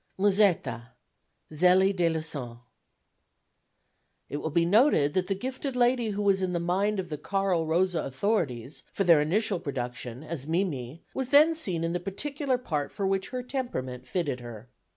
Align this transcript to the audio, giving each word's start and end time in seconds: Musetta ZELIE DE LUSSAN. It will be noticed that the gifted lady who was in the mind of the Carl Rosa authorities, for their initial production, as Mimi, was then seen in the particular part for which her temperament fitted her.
Musetta 0.17 0.93
ZELIE 1.53 1.93
DE 1.93 2.09
LUSSAN. 2.09 2.57
It 4.29 4.37
will 4.37 4.49
be 4.49 4.65
noticed 4.65 5.13
that 5.13 5.27
the 5.27 5.35
gifted 5.35 5.75
lady 5.75 6.09
who 6.09 6.23
was 6.23 6.41
in 6.41 6.53
the 6.53 6.59
mind 6.59 6.99
of 6.99 7.09
the 7.09 7.19
Carl 7.19 7.67
Rosa 7.67 8.01
authorities, 8.03 8.81
for 8.91 9.03
their 9.03 9.21
initial 9.21 9.59
production, 9.59 10.23
as 10.23 10.47
Mimi, 10.47 11.03
was 11.13 11.29
then 11.29 11.53
seen 11.53 11.83
in 11.83 11.93
the 11.93 11.99
particular 11.99 12.57
part 12.57 12.91
for 12.91 13.05
which 13.05 13.29
her 13.29 13.43
temperament 13.43 14.07
fitted 14.07 14.39
her. 14.39 14.71